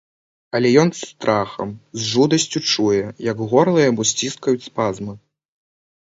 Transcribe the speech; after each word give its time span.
Але 0.59 0.69
ён 0.83 0.89
з 0.99 1.09
страхам, 1.09 1.73
з 1.99 2.07
жудасцю 2.13 2.59
чуе, 2.71 3.01
як 3.27 3.43
горла 3.51 3.79
яму 3.89 4.07
сціскаюць 4.13 4.67
спазмы. 4.71 5.13